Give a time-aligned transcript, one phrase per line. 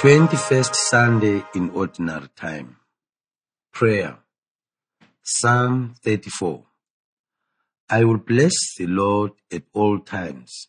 [0.00, 2.76] 21st Sunday in Ordinary Time.
[3.70, 4.16] Prayer.
[5.22, 6.64] Psalm 34.
[7.90, 10.68] I will bless the Lord at all times.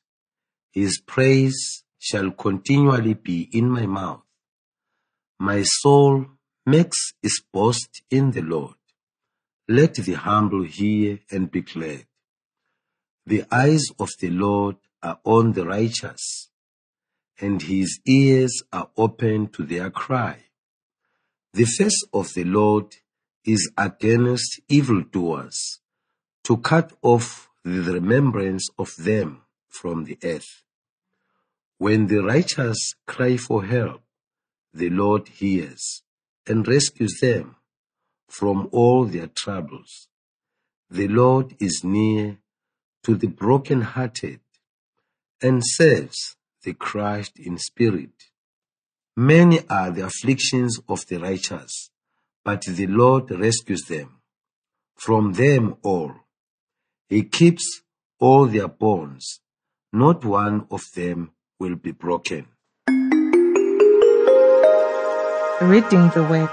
[0.74, 4.24] His praise shall continually be in my mouth.
[5.40, 6.26] My soul
[6.66, 8.76] makes its boast in the Lord.
[9.70, 12.06] Let the humble hear and be glad.
[13.26, 16.51] The eyes of the Lord are on the righteous,
[17.42, 20.38] and his ears are open to their cry.
[21.54, 22.96] The face of the Lord
[23.44, 25.80] is against evildoers,
[26.44, 30.64] to cut off the remembrance of them from the earth.
[31.78, 34.04] When the righteous cry for help,
[34.74, 36.04] the Lord hears
[36.48, 37.56] and rescues them
[38.30, 40.08] from all their troubles.
[40.90, 42.38] The Lord is near
[43.04, 44.40] to the broken-hearted
[45.42, 48.12] and saves the crushed in spirit.
[49.16, 51.90] Many are the afflictions of the righteous,
[52.44, 54.22] but the Lord rescues them
[54.96, 56.14] from them all.
[57.10, 57.82] He keeps
[58.20, 59.42] all their bones.
[59.92, 62.48] Not one of them will be broken.
[65.62, 66.50] Reading the Word.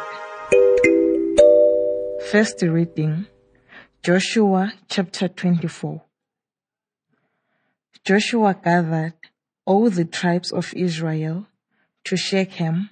[2.31, 3.27] First reading
[4.03, 6.03] Joshua chapter 24.
[8.05, 9.15] Joshua gathered
[9.69, 11.47] all the tribes of Israel
[12.03, 12.89] to Shechem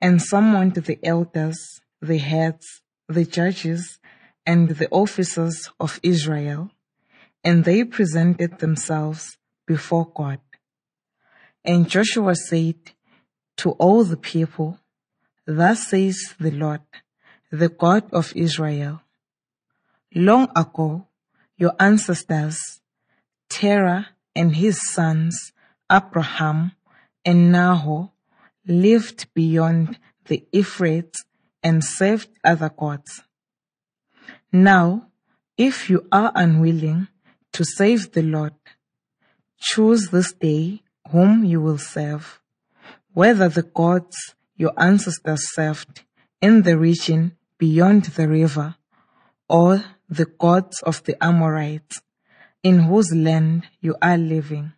[0.00, 4.00] and summoned the elders, the heads, the judges,
[4.44, 6.72] and the officers of Israel,
[7.44, 9.38] and they presented themselves
[9.68, 10.40] before God.
[11.64, 12.80] And Joshua said
[13.58, 14.80] to all the people,
[15.46, 16.82] Thus says the Lord,
[17.52, 19.00] the God of Israel.
[20.12, 21.06] Long ago,
[21.56, 22.80] your ancestors,
[23.48, 25.52] Terah and his sons,
[25.90, 26.72] Abraham
[27.24, 28.10] and Nahor,
[28.66, 31.24] lived beyond the Euphrates
[31.62, 33.22] and served other gods.
[34.52, 35.08] Now,
[35.56, 37.08] if you are unwilling
[37.52, 38.54] to save the Lord,
[39.58, 42.40] choose this day whom you will serve,
[43.12, 44.16] whether the gods
[44.56, 46.02] your ancestors served
[46.40, 48.76] in the region beyond the river,
[49.48, 52.02] or the gods of the Amorites,
[52.62, 54.72] in whose land you are living.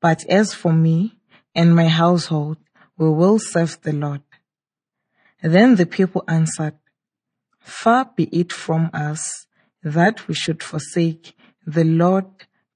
[0.00, 1.16] But as for me
[1.54, 2.58] and my household,
[2.96, 4.22] we will serve the Lord.
[5.42, 6.74] Then the people answered,
[7.60, 9.46] Far be it from us
[9.82, 11.34] that we should forsake
[11.66, 12.26] the Lord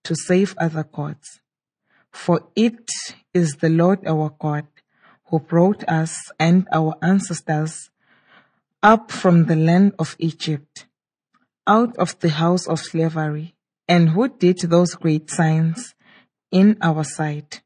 [0.05, 1.41] to save other gods.
[2.11, 2.89] For it
[3.33, 4.67] is the Lord our God
[5.27, 7.91] who brought us and our ancestors
[8.83, 10.87] up from the land of Egypt,
[11.67, 13.55] out of the house of slavery,
[13.89, 15.95] and who did those great signs
[16.53, 17.63] in our sight.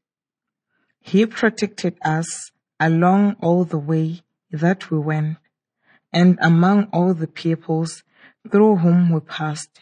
[1.01, 4.21] He protected us along all the way
[4.51, 5.37] that we went,
[6.11, 8.03] and among all the peoples
[8.49, 9.81] through whom we passed.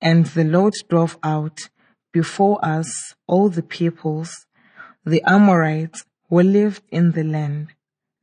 [0.00, 1.68] And the Lord drove out
[2.12, 4.46] before us all the peoples,
[5.04, 7.68] the Amorites, who lived in the land.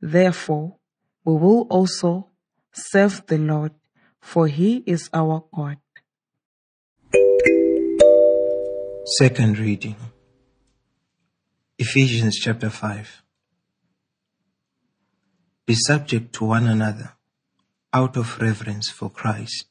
[0.00, 0.76] Therefore,
[1.24, 2.28] we will also
[2.72, 3.72] serve the Lord,
[4.20, 5.78] for he is our God.
[9.06, 9.96] Second reading
[11.78, 13.22] Ephesians chapter 5.
[15.64, 17.12] Be subject to one another
[17.94, 19.64] out of reverence for Christ.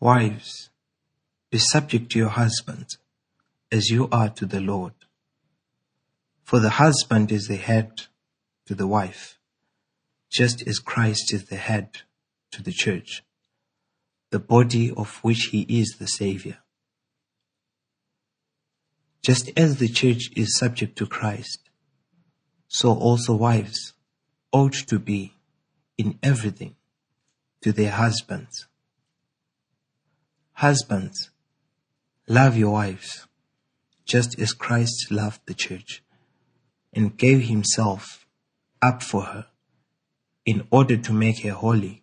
[0.00, 0.70] Wives,
[1.48, 2.98] be subject to your husbands
[3.70, 4.94] as you are to the Lord.
[6.42, 7.92] For the husband is the head
[8.66, 9.38] to the wife,
[10.28, 11.98] just as Christ is the head
[12.50, 13.22] to the church,
[14.30, 16.58] the body of which he is the Savior.
[19.22, 21.68] Just as the church is subject to Christ,
[22.68, 23.92] so also wives
[24.52, 25.34] ought to be
[25.98, 26.76] in everything
[27.62, 28.66] to their husbands.
[30.54, 31.30] Husbands,
[32.26, 33.26] love your wives,
[34.06, 36.02] just as Christ loved the church
[36.92, 38.26] and gave himself
[38.80, 39.46] up for her
[40.46, 42.02] in order to make her holy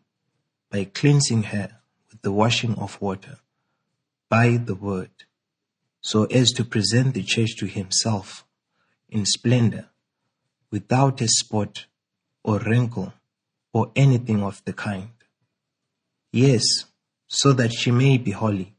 [0.69, 1.79] by cleansing her
[2.11, 3.37] with the washing of water
[4.29, 5.11] by the word,
[6.07, 8.45] so as to present the church to himself
[9.09, 9.89] in splendor,
[10.71, 11.85] without a spot
[12.45, 13.11] or wrinkle
[13.73, 15.09] or anything of the kind.
[16.31, 16.63] Yes,
[17.27, 18.73] so that she may be holy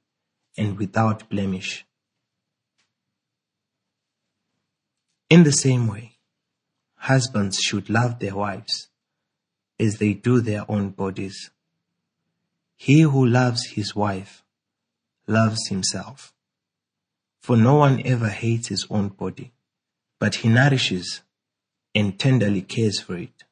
[0.56, 1.84] and without blemish.
[5.28, 6.12] In the same way,
[6.94, 8.88] husbands should love their wives
[9.78, 11.50] as they do their own bodies.
[12.74, 14.42] He who loves his wife
[15.26, 16.32] loves himself.
[17.40, 19.52] For no one ever hates his own body,
[20.18, 21.22] but he nourishes
[21.94, 23.44] and tenderly cares for it,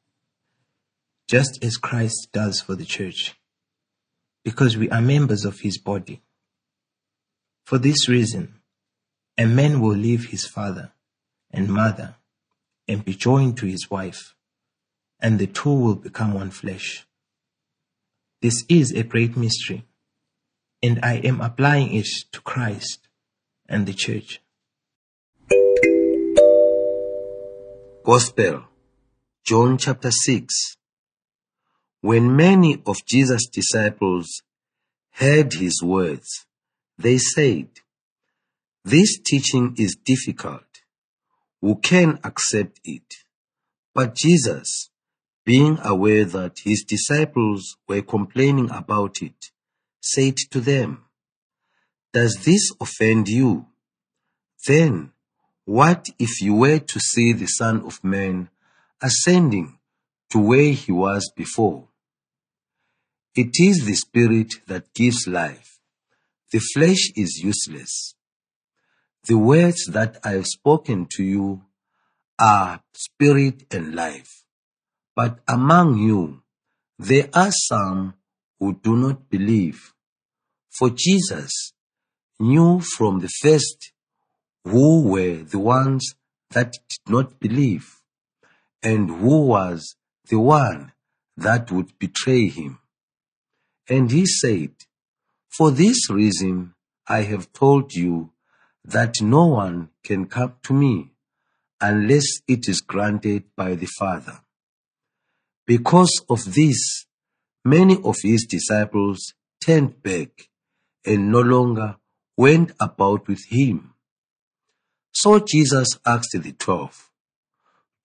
[1.27, 3.35] just as Christ does for the church,
[4.43, 6.21] because we are members of his body.
[7.65, 8.55] For this reason,
[9.37, 10.91] a man will leave his father
[11.51, 12.15] and mother
[12.87, 14.35] and be joined to his wife,
[15.19, 17.05] and the two will become one flesh.
[18.41, 19.85] This is a great mystery,
[20.83, 23.06] and I am applying it to Christ
[23.69, 24.41] and the church.
[28.05, 28.63] Gospel,
[29.45, 30.77] John chapter 6.
[32.01, 34.43] When many of Jesus' disciples
[35.11, 36.45] heard his words,
[36.97, 37.67] they said,
[38.85, 40.63] This teaching is difficult.
[41.61, 43.13] Who can accept it?
[43.93, 44.89] But Jesus,
[45.43, 49.51] being aware that his disciples were complaining about it,
[49.99, 51.06] said to them,
[52.13, 53.65] Does this offend you?
[54.65, 55.11] Then,
[55.65, 58.49] what if you were to see the Son of Man
[59.01, 59.77] ascending
[60.31, 61.87] to where he was before?
[63.35, 65.79] It is the Spirit that gives life.
[66.51, 68.15] The flesh is useless.
[69.27, 71.63] The words that I have spoken to you
[72.39, 74.45] are spirit and life.
[75.15, 76.43] But among you,
[76.97, 78.13] there are some
[78.59, 79.93] who do not believe.
[80.69, 81.73] For Jesus
[82.39, 83.91] knew from the first
[84.63, 86.13] who were the ones
[86.51, 87.97] that did not believe
[88.83, 89.95] and who was
[90.29, 90.91] the one
[91.35, 92.79] that would betray him.
[93.89, 94.71] And he said,
[95.49, 96.73] For this reason
[97.07, 98.31] I have told you
[98.83, 101.11] that no one can come to me
[101.79, 104.41] unless it is granted by the Father.
[105.65, 107.05] Because of this,
[107.63, 109.33] many of his disciples
[109.63, 110.49] turned back
[111.05, 111.97] and no longer
[112.37, 113.93] went about with him.
[115.11, 117.09] So Jesus asked the twelve,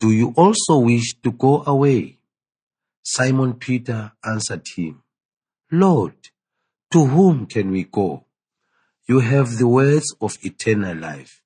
[0.01, 2.19] Do you also wish to go away?
[3.03, 5.03] Simon Peter answered him,
[5.71, 6.15] Lord,
[6.93, 8.25] to whom can we go?
[9.07, 11.43] You have the words of eternal life.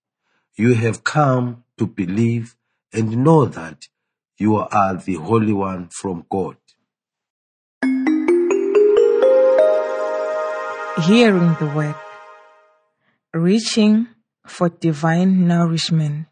[0.55, 2.55] You have come to believe
[2.93, 3.89] and know that
[4.39, 6.57] you are the Holy One from God.
[11.05, 11.95] Hearing the word,
[13.39, 14.09] reaching
[14.47, 16.27] for divine nourishment.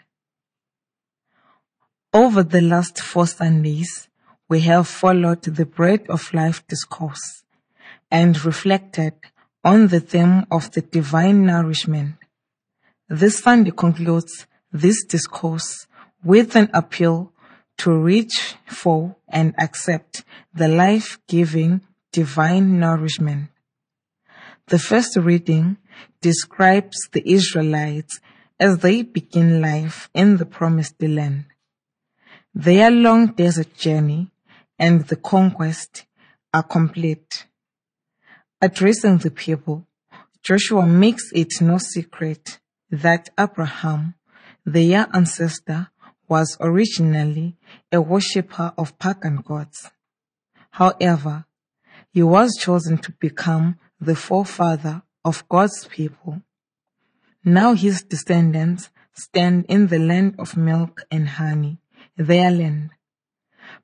[2.13, 4.09] Over the last four Sundays,
[4.49, 7.43] we have followed the Bread of Life discourse
[8.11, 9.15] and reflected
[9.65, 12.17] on the theme of the divine nourishment.
[13.09, 15.87] This Sunday concludes this discourse
[16.23, 17.33] with an appeal
[17.79, 21.81] to reach for and accept the life-giving
[22.13, 23.49] divine nourishment.
[24.69, 25.77] The first reading
[26.23, 28.19] describes the Israelites
[28.59, 31.45] as they begin life in the promised land.
[32.55, 34.31] Their long desert journey
[34.79, 36.07] and the conquest
[36.55, 37.47] are complete.
[38.63, 39.87] Addressing the people,
[40.43, 42.59] Joshua makes it no secret
[42.91, 44.15] that Abraham,
[44.65, 45.89] their ancestor,
[46.27, 47.57] was originally
[47.93, 49.91] a worshipper of pagan gods.
[50.71, 51.45] However,
[52.13, 56.43] he was chosen to become the forefather of God's people.
[57.45, 61.79] Now his descendants stand in the land of milk and honey,
[62.17, 62.91] their land.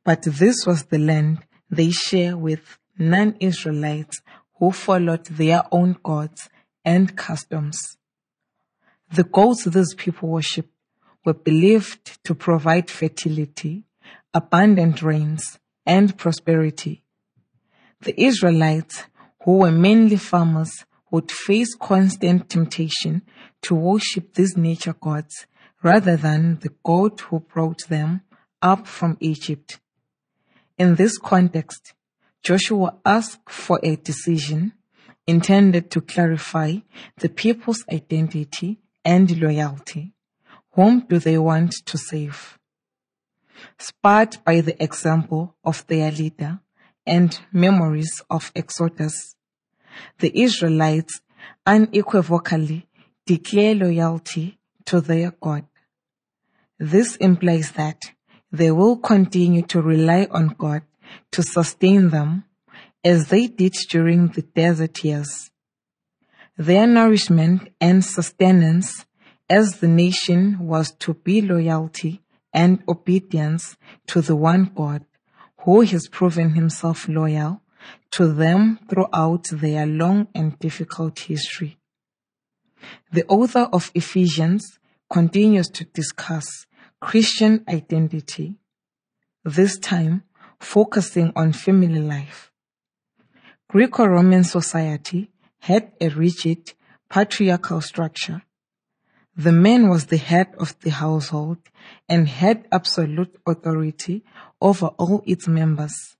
[0.05, 1.39] But this was the land
[1.71, 4.21] they share with non-Israelites
[4.59, 6.49] who followed their own gods
[6.85, 7.97] and customs.
[9.13, 10.73] The gods these people worshipped
[11.25, 13.85] were believed to provide fertility,
[14.33, 17.05] abundant rains, and prosperity.
[18.01, 19.05] The Israelites
[19.45, 23.23] who were mainly farmers, would face constant temptation
[23.63, 25.47] to worship these nature gods
[25.83, 28.23] rather than the God who brought them
[28.63, 29.81] up from Egypt.
[30.79, 31.95] In this context,
[32.43, 34.73] Joshua asked for a decision
[35.27, 36.77] intended to clarify
[37.19, 40.13] the people's identity and loyalty.
[40.73, 42.59] Whom do they want to save?
[43.79, 46.61] Spurred by the example of their leader,
[47.11, 49.35] and memories of Exodus.
[50.21, 51.21] The Israelites
[51.67, 52.89] unequivocally
[53.27, 55.67] declare loyalty to their God.
[56.79, 58.01] This implies that
[58.53, 60.83] they will continue to rely on God
[61.33, 62.45] to sustain them
[63.05, 65.51] as they did during the desert years.
[66.57, 69.05] Their nourishment and sustenance
[69.49, 73.77] as the nation was to be loyalty and obedience
[74.07, 75.05] to the one God
[75.63, 77.63] who has proven himself loyal
[78.11, 81.79] to them throughout their long and difficult history.
[83.13, 84.79] The author of Ephesians
[85.11, 86.67] continues to discuss
[87.01, 88.57] Christian identity
[89.45, 90.23] this time
[90.59, 92.53] focusing on family life.
[93.69, 96.73] Greco-Roman society had a rigid
[97.09, 98.43] patriarchal structure.
[99.37, 101.59] The man was the head of the household
[102.09, 104.25] and had absolute authority
[104.61, 106.17] over all its members.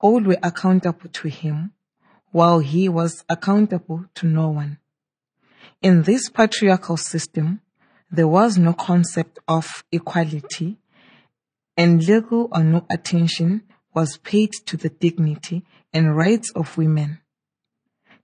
[0.00, 1.72] All were accountable to him,
[2.30, 4.78] while he was accountable to no one.
[5.82, 7.60] In this patriarchal system,
[8.10, 10.78] there was no concept of equality
[11.76, 13.62] and little or no attention
[13.94, 17.20] was paid to the dignity and rights of women.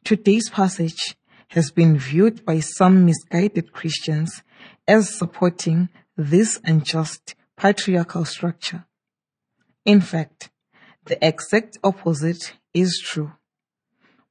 [0.04, 1.16] Today's passage
[1.48, 4.42] has been viewed by some misguided Christians
[4.86, 8.84] as supporting this unjust patriarchal structure.
[9.84, 10.50] In fact,
[11.04, 13.32] the exact opposite is true.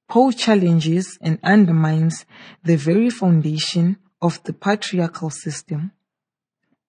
[0.08, 2.26] Paul challenges and undermines
[2.64, 5.92] the very foundation of the patriarchal system.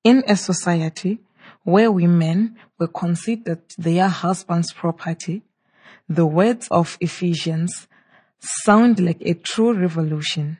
[0.03, 1.21] In a society
[1.63, 5.43] where women were considered their husband's property,
[6.09, 7.89] the words of Ephesians
[8.45, 10.59] sound like a true revolution.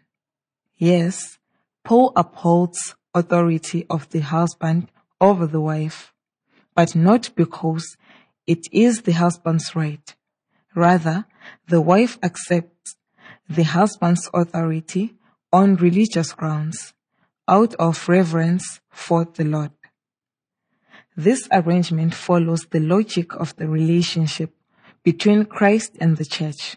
[0.77, 1.39] Yes,
[1.85, 6.13] Paul upholds authority of the husband over the wife,
[6.75, 7.97] but not because
[8.47, 10.15] it is the husband's right.
[10.75, 11.27] Rather,
[11.69, 12.97] the wife accepts
[13.49, 15.15] the husband's authority
[15.53, 16.95] on religious grounds
[17.47, 19.71] out of reverence for the Lord.
[21.17, 24.53] This arrangement follows the logic of the relationship
[25.05, 26.77] between Christ and the church.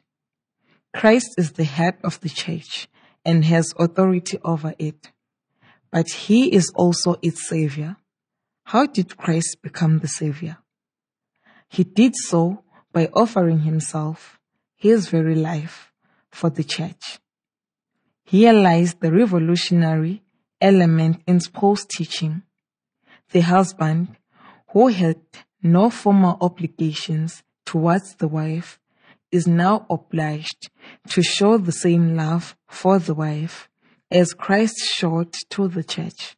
[0.97, 2.87] Christ is the head of the church
[3.23, 5.11] and has authority over it.
[5.91, 7.97] But he is also its savior.
[8.63, 10.57] How did Christ become the savior?
[11.69, 12.63] He did so
[12.93, 14.39] by offering himself,
[14.75, 15.93] his very life,
[16.31, 17.19] for the church.
[18.23, 20.23] Here lies the revolutionary
[20.59, 22.41] element in Paul's teaching.
[23.29, 24.17] The husband
[24.69, 25.21] who had
[25.61, 28.79] no formal obligations towards the wife
[29.31, 30.69] is now obliged
[31.09, 33.69] to show the same love for the wife
[34.09, 36.37] as Christ showed to the church.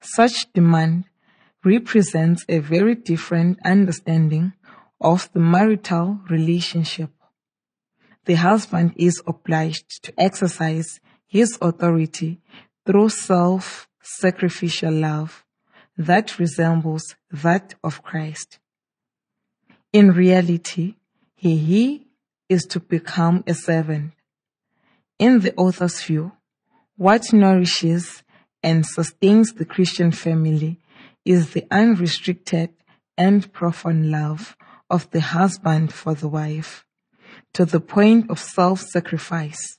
[0.00, 1.04] Such demand
[1.64, 4.52] represents a very different understanding
[5.00, 7.10] of the marital relationship.
[8.26, 12.40] The husband is obliged to exercise his authority
[12.84, 15.44] through self-sacrificial love
[15.96, 18.58] that resembles that of Christ.
[19.92, 20.94] In reality,
[21.40, 22.04] he
[22.48, 24.12] is to become a servant.
[25.20, 26.32] In the author's view,
[26.96, 28.24] what nourishes
[28.62, 30.80] and sustains the Christian family
[31.24, 32.70] is the unrestricted
[33.16, 34.56] and profound love
[34.90, 36.84] of the husband for the wife
[37.52, 39.78] to the point of self-sacrifice.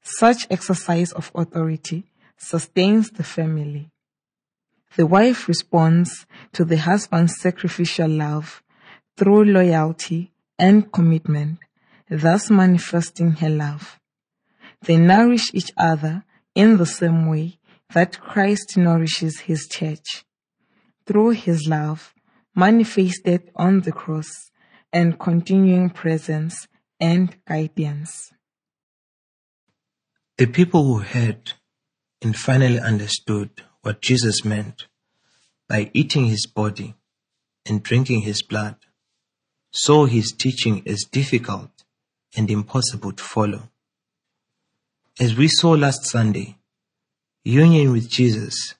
[0.00, 2.04] Such exercise of authority
[2.36, 3.90] sustains the family.
[4.96, 8.62] The wife responds to the husband's sacrificial love
[9.16, 10.31] through loyalty
[10.62, 11.58] and commitment,
[12.08, 13.98] thus manifesting her love.
[14.82, 17.58] They nourish each other in the same way
[17.94, 20.24] that Christ nourishes his church
[21.04, 22.14] through his love
[22.54, 24.30] manifested on the cross
[24.92, 26.68] and continuing presence
[27.00, 28.30] and guidance.
[30.38, 31.54] The people who heard
[32.22, 33.50] and finally understood
[33.80, 34.86] what Jesus meant
[35.68, 36.94] by eating his body
[37.66, 38.76] and drinking his blood
[39.72, 41.70] saw his teaching as difficult
[42.36, 43.68] and impossible to follow.
[45.18, 46.56] As we saw last Sunday,
[47.44, 48.74] union with Jesus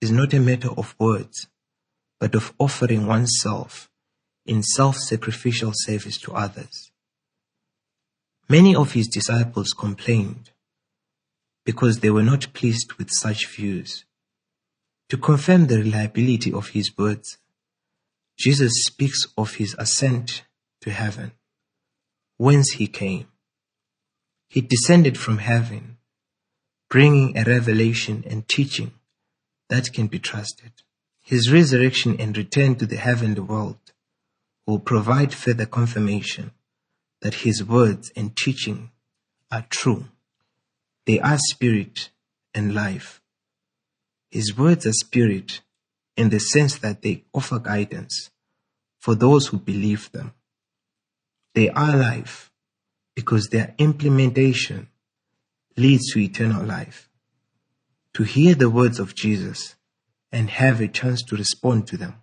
[0.00, 1.46] is not a matter of words,
[2.18, 3.90] but of offering oneself
[4.46, 6.90] in self-sacrificial service to others.
[8.48, 10.50] Many of his disciples complained
[11.64, 14.06] because they were not pleased with such views.
[15.10, 17.36] To confirm the reliability of his words,
[18.38, 20.44] Jesus speaks of his ascent
[20.80, 21.32] to heaven,
[22.36, 23.26] whence he came.
[24.48, 25.98] He descended from heaven,
[26.88, 28.92] bringing a revelation and teaching
[29.68, 30.70] that can be trusted.
[31.20, 33.92] His resurrection and return to the heavenly world
[34.66, 36.52] will provide further confirmation
[37.20, 38.92] that his words and teaching
[39.50, 40.06] are true.
[41.06, 42.10] They are spirit
[42.54, 43.20] and life.
[44.30, 45.60] His words are spirit
[46.18, 48.30] in the sense that they offer guidance
[48.98, 50.32] for those who believe them.
[51.54, 52.50] They are life
[53.14, 54.88] because their implementation
[55.76, 57.08] leads to eternal life.
[58.14, 59.76] To hear the words of Jesus
[60.32, 62.16] and have a chance to respond to them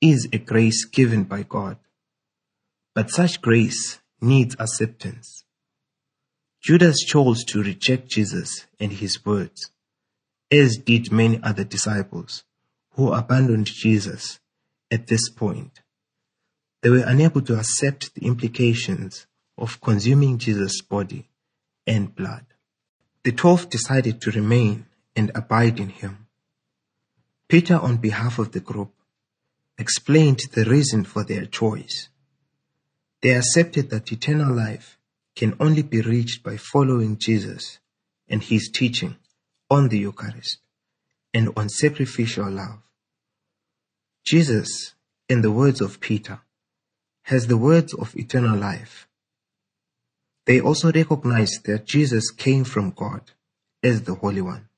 [0.00, 1.76] is a grace given by God.
[2.94, 5.44] But such grace needs acceptance.
[6.62, 9.70] Judas chose to reject Jesus and his words,
[10.50, 12.44] as did many other disciples
[12.94, 14.40] who abandoned Jesus
[14.90, 15.80] at this point.
[16.82, 21.28] They were unable to accept the implications of consuming Jesus' body
[21.86, 22.44] and blood.
[23.24, 26.26] The twelve decided to remain and abide in him.
[27.48, 28.92] Peter, on behalf of the group,
[29.78, 32.08] explained the reason for their choice.
[33.20, 34.98] They accepted that eternal life
[35.36, 37.78] can only be reached by following Jesus
[38.28, 39.16] and his teaching
[39.70, 40.58] on the Eucharist
[41.34, 42.80] and on sacrificial love.
[44.24, 44.94] Jesus,
[45.28, 46.40] in the words of Peter,
[47.24, 49.08] has the words of eternal life.
[50.46, 53.22] They also recognize that Jesus came from God
[53.82, 54.68] as the Holy One.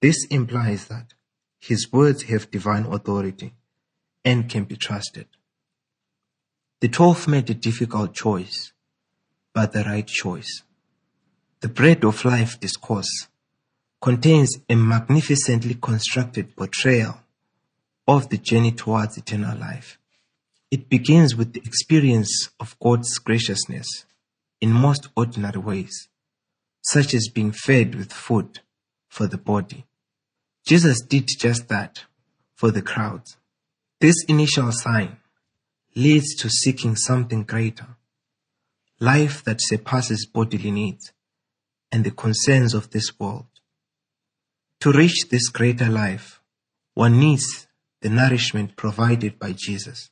[0.00, 1.14] This implies that
[1.60, 3.54] his words have divine authority
[4.24, 5.26] and can be trusted.
[6.80, 8.72] The twelve made a difficult choice,
[9.54, 10.62] but the right choice.
[11.60, 13.28] The Bread of Life discourse
[14.04, 17.20] contains a magnificently constructed portrayal
[18.06, 19.96] of the journey towards eternal life.
[20.70, 24.04] It begins with the experience of God's graciousness
[24.60, 26.10] in most ordinary ways,
[26.82, 28.60] such as being fed with food
[29.08, 29.86] for the body.
[30.66, 32.04] Jesus did just that
[32.54, 33.38] for the crowds.
[34.02, 35.16] This initial sign
[35.96, 37.96] leads to seeking something greater,
[39.00, 41.12] life that surpasses bodily needs
[41.90, 43.46] and the concerns of this world.
[44.84, 46.42] To reach this greater life,
[46.92, 47.66] one needs
[48.02, 50.10] the nourishment provided by Jesus.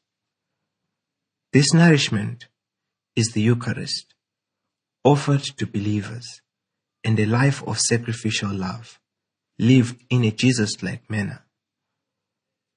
[1.52, 2.46] This nourishment
[3.14, 4.14] is the Eucharist,
[5.04, 6.40] offered to believers,
[7.04, 8.98] and a life of sacrificial love,
[9.58, 11.44] lived in a Jesus like manner.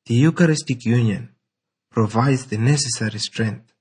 [0.06, 1.30] The Eucharistic union
[1.92, 3.72] provides the necessary strength,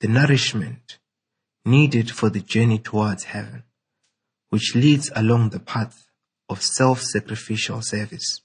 [0.00, 0.98] the nourishment
[1.64, 3.62] needed for the journey towards heaven,
[4.50, 6.11] which leads along the path
[6.48, 8.40] of self-sacrificial service.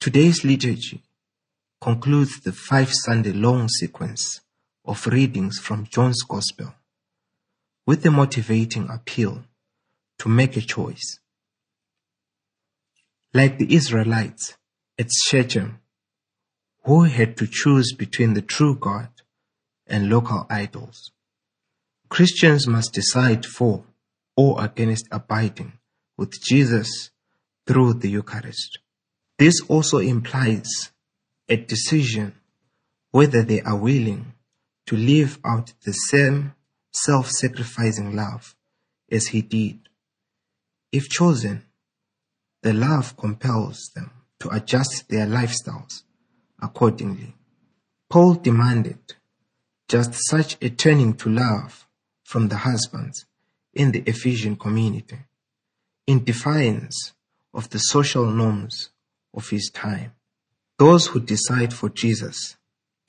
[0.00, 1.02] Today's liturgy
[1.80, 4.40] concludes the five Sunday long sequence
[4.84, 6.74] of readings from John's Gospel
[7.86, 9.44] with the motivating appeal
[10.18, 11.18] to make a choice.
[13.34, 14.56] Like the Israelites
[14.98, 15.80] at Shechem,
[16.84, 19.08] who had to choose between the true God
[19.86, 21.12] and local idols,
[22.08, 23.84] Christians must decide for
[24.36, 25.72] or against abiding
[26.16, 27.10] with Jesus
[27.66, 28.78] through the Eucharist.
[29.38, 30.90] This also implies
[31.48, 32.34] a decision
[33.10, 34.32] whether they are willing
[34.86, 36.54] to live out the same
[36.92, 38.54] self-sacrificing love
[39.10, 39.78] as he did.
[40.92, 41.64] If chosen,
[42.62, 46.02] the love compels them to adjust their lifestyles
[46.60, 47.34] accordingly.
[48.08, 48.98] Paul demanded
[49.88, 51.86] just such a turning to love
[52.24, 53.26] from the husbands
[53.74, 55.18] in the Ephesian community
[56.06, 57.12] in defiance
[57.52, 58.90] of the social norms
[59.34, 60.12] of his time.
[60.78, 62.56] Those who decide for Jesus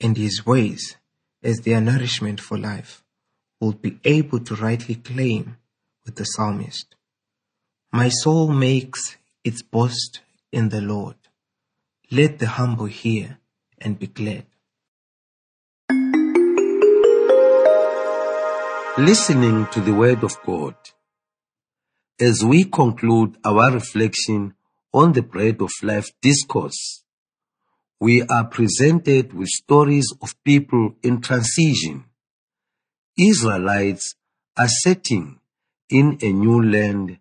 [0.00, 0.96] and his ways
[1.42, 3.04] as their nourishment for life
[3.60, 5.56] will be able to rightly claim
[6.04, 6.94] with the psalmist,
[7.92, 10.20] My soul makes its boast
[10.52, 11.16] in the Lord.
[12.10, 13.38] Let the humble hear
[13.78, 14.46] and be glad.
[18.98, 20.74] Listening to the Word of God.
[22.20, 24.54] As we conclude our reflection
[24.92, 27.04] on the Bread of Life discourse,
[28.00, 32.06] we are presented with stories of people in transition.
[33.16, 34.16] Israelites
[34.56, 35.38] are setting
[35.90, 37.18] in a new land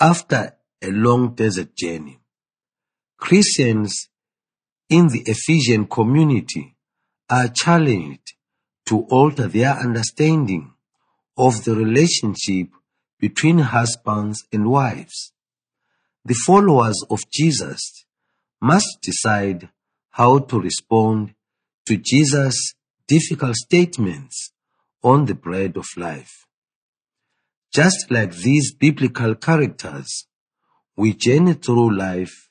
[0.00, 2.18] after a long desert journey.
[3.18, 4.08] Christians
[4.88, 6.74] in the Ephesian community
[7.28, 8.32] are challenged
[8.86, 10.72] to alter their understanding
[11.36, 12.68] of the relationship
[13.18, 15.32] between husbands and wives.
[16.24, 18.04] The followers of Jesus
[18.60, 19.70] must decide
[20.10, 21.34] how to respond
[21.86, 22.74] to Jesus'
[23.06, 24.52] difficult statements
[25.02, 26.46] on the bread of life.
[27.72, 30.26] Just like these biblical characters,
[30.96, 32.48] we journey through life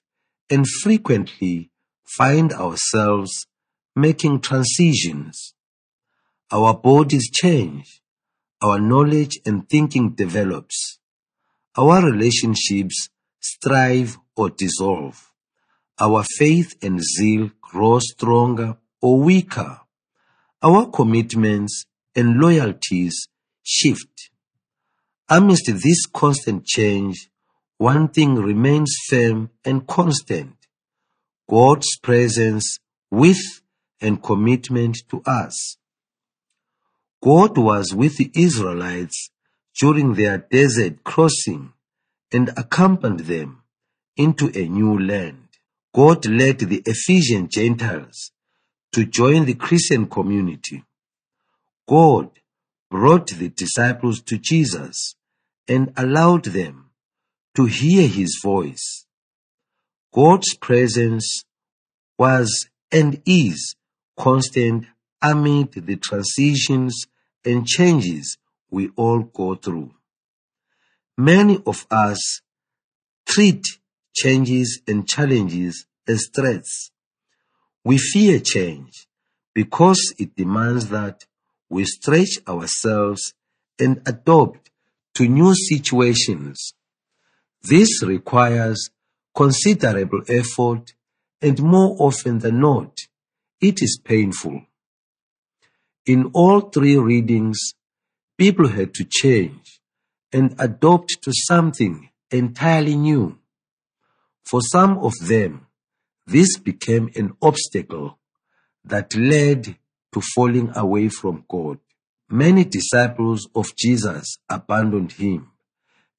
[0.49, 1.71] and frequently
[2.17, 3.47] find ourselves
[3.95, 5.53] making transitions.
[6.51, 8.01] Our bodies change,
[8.61, 10.99] our knowledge and thinking develops.
[11.77, 15.31] Our relationships strive or dissolve.
[15.99, 19.81] Our faith and zeal grow stronger or weaker.
[20.61, 23.27] Our commitments and loyalties
[23.63, 24.29] shift.
[25.29, 27.29] Amidst this constant change,
[27.77, 30.55] one thing remains firm and constant.
[31.49, 32.79] God's presence
[33.11, 33.61] with
[34.01, 35.77] and commitment to us.
[37.27, 39.31] God was with the Israelites
[39.77, 41.73] during their desert crossing
[42.31, 43.63] and accompanied them
[44.15, 45.49] into a new land.
[45.93, 48.31] God led the Ephesian Gentiles
[48.93, 50.85] to join the Christian community.
[51.85, 52.29] God
[52.89, 55.15] brought the disciples to Jesus
[55.67, 56.91] and allowed them
[57.57, 59.05] to hear his voice.
[60.13, 61.43] God's presence
[62.17, 63.75] was and is
[64.17, 64.85] constant
[65.21, 67.05] amid the transitions
[67.47, 68.37] and changes
[68.69, 69.91] we all go through.
[71.17, 72.41] Many of us
[73.25, 73.63] treat
[74.13, 76.91] changes and challenges as threats.
[77.85, 79.07] We fear change
[79.55, 81.25] because it demands that
[81.69, 83.33] we stretch ourselves
[83.79, 84.69] and adapt
[85.15, 86.73] to new situations.
[87.63, 88.89] This requires
[89.33, 90.93] considerable effort
[91.41, 92.97] and more often than not,
[93.61, 94.63] it is painful.
[96.07, 97.73] In all three readings,
[98.37, 99.81] people had to change
[100.31, 103.37] and adopt to something entirely new.
[104.45, 105.67] For some of them,
[106.25, 108.19] this became an obstacle
[108.85, 109.75] that led
[110.13, 111.79] to falling away from God.
[112.29, 115.51] Many disciples of Jesus abandoned him,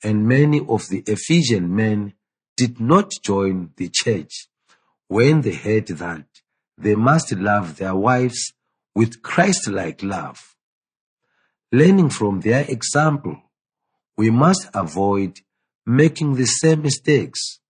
[0.04, 2.12] and many of the Ephesian men
[2.58, 4.48] did not join the church
[5.06, 6.26] when they heard that
[6.76, 8.52] they must love their wives
[8.98, 10.56] with Christ-like love.
[11.70, 13.40] Learning from their example,
[14.16, 15.38] we must avoid
[15.86, 17.60] making the same mistakes.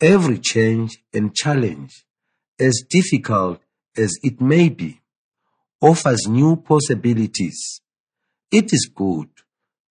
[0.00, 2.04] Every change and challenge,
[2.58, 3.60] as difficult
[3.96, 5.00] as it may be,
[5.80, 7.80] offers new possibilities.
[8.50, 9.28] It is good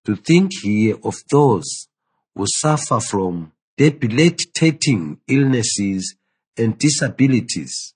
[0.04, 1.86] to think here of those
[2.34, 6.16] who suffer from debilitating illnesses
[6.56, 7.94] and disabilities.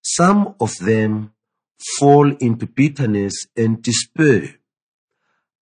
[0.00, 1.33] Some of them
[1.98, 4.56] fall into bitterness and despair.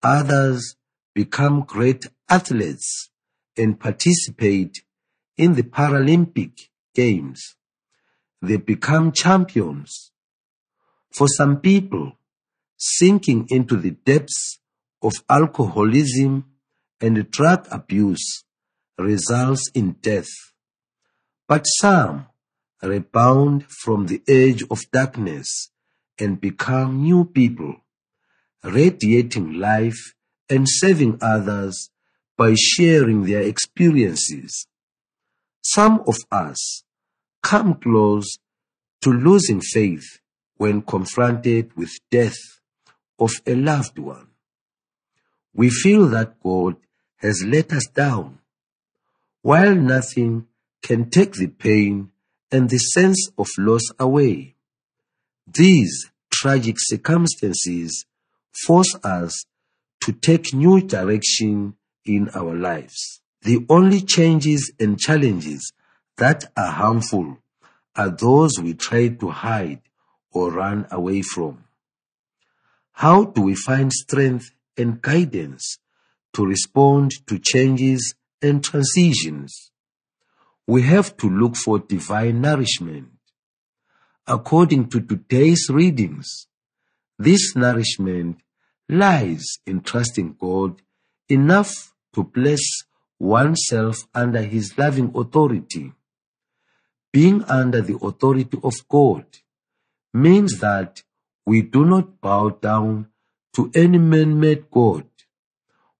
[0.02, 0.76] Others
[1.14, 3.10] become great athletes
[3.56, 4.82] and participate
[5.36, 7.56] in the Paralympic Games.
[8.40, 10.12] They become champions.
[11.10, 12.12] For some people,
[12.76, 14.58] sinking into the depths
[15.02, 16.46] of alcoholism
[17.00, 18.44] and drug abuse
[18.98, 20.30] results in death.
[21.48, 22.26] But some
[22.82, 25.71] rebound from the edge of darkness
[26.18, 27.76] and become new people,
[28.62, 30.14] radiating life
[30.48, 31.90] and serving others
[32.36, 34.66] by sharing their experiences.
[35.62, 36.84] Some of us
[37.42, 38.38] come close
[39.02, 40.20] to losing faith
[40.56, 42.38] when confronted with death
[43.18, 44.28] of a loved one.
[45.54, 46.76] We feel that God
[47.16, 48.38] has let us down,
[49.42, 50.46] while nothing
[50.82, 52.10] can take the pain
[52.50, 54.56] and the sense of loss away.
[55.46, 58.04] These tragic circumstances
[58.66, 59.44] force us
[60.02, 61.74] to take new direction
[62.04, 63.20] in our lives.
[63.42, 65.72] The only changes and challenges
[66.16, 67.38] that are harmful
[67.96, 69.80] are those we try to hide
[70.32, 71.64] or run away from.
[72.92, 75.78] How do we find strength and guidance
[76.34, 79.70] to respond to changes and transitions?
[80.66, 83.11] We have to look for divine nourishment.
[84.28, 86.46] According to today's readings,
[87.18, 88.38] this nourishment
[88.88, 90.80] lies in trusting God
[91.28, 92.84] enough to place
[93.18, 95.92] oneself under His loving authority.
[97.12, 99.26] Being under the authority of God
[100.14, 101.02] means that
[101.44, 103.08] we do not bow down
[103.54, 105.06] to any man-made God.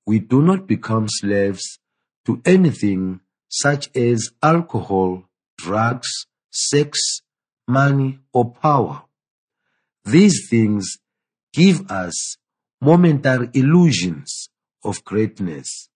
[0.07, 1.81] We do not become slaves
[2.27, 5.25] to anything such as alcohol,
[5.59, 6.09] drugs,
[6.51, 7.23] sex,
[7.73, 9.03] money, or power.
[10.05, 10.99] These things
[11.53, 12.37] give us
[12.81, 14.51] momentary illusions
[14.85, 15.89] of greatness,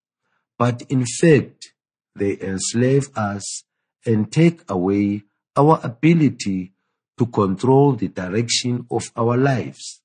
[0.59, 1.75] but in fact,
[2.15, 3.65] they enslave us
[4.07, 5.25] and take away
[5.57, 6.73] our ability
[7.19, 10.03] to control the direction of our lives.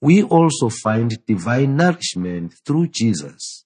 [0.00, 3.64] We also find divine nourishment through Jesus.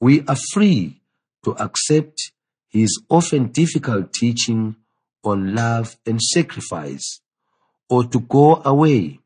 [0.00, 1.00] We are free
[1.44, 2.32] to accept
[2.68, 4.76] his often difficult teaching
[5.24, 7.20] on love and sacrifice,
[7.88, 9.20] or to go away.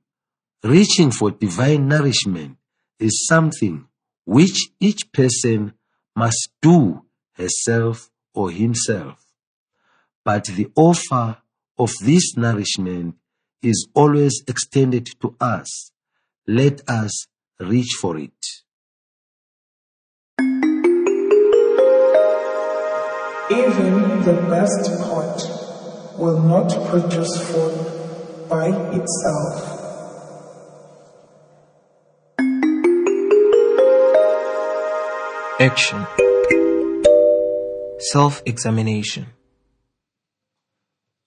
[0.64, 2.56] Reaching for divine nourishment
[3.00, 3.86] is something
[4.24, 5.74] which each person
[6.14, 7.02] must do
[7.34, 9.24] herself or himself.
[10.24, 11.38] But the offer
[11.78, 13.16] of this nourishment
[13.60, 15.90] is always extended to us.
[16.46, 17.26] Let us
[17.58, 18.30] reach for it.
[23.50, 25.51] Even the best pot
[26.16, 29.78] will not produce food by itself.
[35.60, 36.06] Action
[38.10, 39.26] Self examination.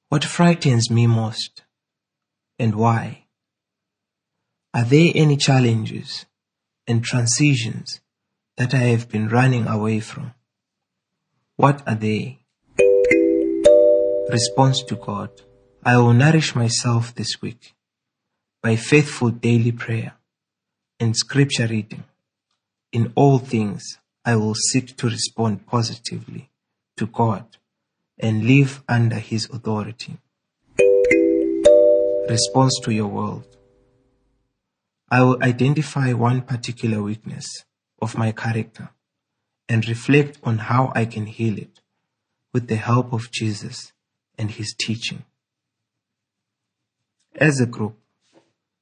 [0.10, 1.64] What frightens me most
[2.60, 3.26] and why?
[4.74, 6.26] Are there any challenges
[6.86, 8.02] and transitions
[8.58, 10.34] that I have been running away from?
[11.56, 12.45] What are they?
[14.30, 15.30] Response to God.
[15.84, 17.76] I will nourish myself this week
[18.64, 20.16] by faithful daily prayer
[21.00, 22.06] and scripture reading.
[22.92, 26.50] In all things, I will seek to respond positively
[26.98, 27.46] to God
[28.18, 30.18] and live under His authority.
[32.28, 33.46] Response to your world.
[35.12, 37.46] I will identify one particular weakness
[38.02, 38.90] of my character
[39.70, 41.80] and reflect on how I can heal it
[42.54, 43.92] with the help of Jesus
[44.38, 45.24] and His teaching.
[47.36, 47.98] As a group,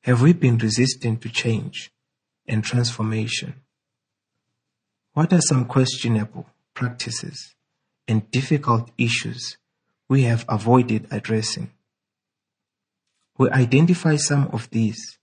[0.02, 1.92] have we been resistant to change
[2.48, 3.56] and transformation?
[5.14, 7.56] What are some questionable practices
[8.08, 9.58] and difficult issues
[10.10, 11.72] we have avoided addressing?
[13.38, 15.18] We identify some of these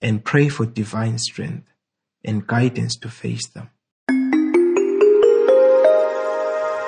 [0.00, 1.68] and pray for divine strength
[2.24, 3.70] and guidance to face them.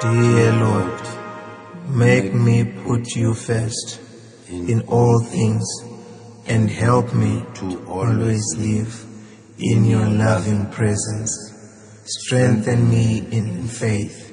[0.01, 1.24] Dear Lord,
[1.89, 4.01] make me put you first
[4.49, 5.65] in all things
[6.47, 9.05] and help me to always live
[9.59, 11.33] in your loving presence.
[12.05, 14.33] Strengthen me in faith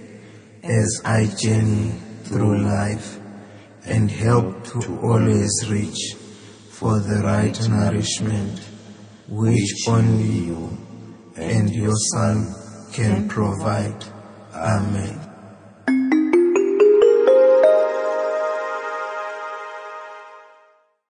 [0.63, 3.19] as I journey through life
[3.85, 6.15] and help to always reach
[6.69, 8.59] for the right nourishment
[9.27, 10.77] which only you
[11.37, 12.53] and your Son
[12.91, 14.03] can provide.
[14.53, 15.20] Amen.